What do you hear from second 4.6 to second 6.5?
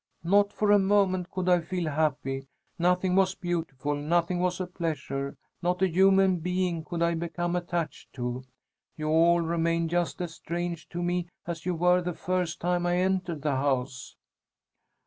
pleasure; not a human